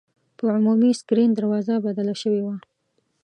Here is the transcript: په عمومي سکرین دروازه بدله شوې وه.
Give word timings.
په 0.37 0.45
عمومي 0.55 0.91
سکرین 0.99 1.31
دروازه 1.33 1.73
بدله 1.87 2.15
شوې 2.21 2.41
وه. 2.45 2.55